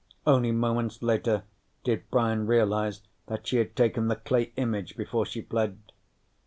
Only 0.25 0.51
moments 0.51 1.03
later 1.03 1.43
did 1.83 2.09
Brian 2.09 2.47
realize 2.47 3.03
that 3.27 3.45
she 3.45 3.57
had 3.57 3.75
taken 3.75 4.07
the 4.07 4.15
clay 4.15 4.51
image 4.55 4.97
before 4.97 5.27
she 5.27 5.41
fled. 5.43 5.77